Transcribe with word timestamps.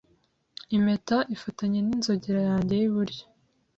Impeta 0.75 1.17
ifatanye 1.35 1.79
n 1.83 1.89
inzogera 1.95 2.41
yanjye 2.49 2.73
yiburyo 2.81 3.23